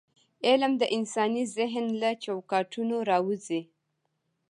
علم 0.47 0.71
د 0.81 0.83
انساني 0.97 1.43
ذهن 1.55 1.85
له 2.01 2.09
چوکاټونه 2.23 2.95
راووځي. 3.09 3.61